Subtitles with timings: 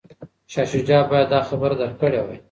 [0.51, 2.37] شاه شجاع باید دا خبره درک کړې وای.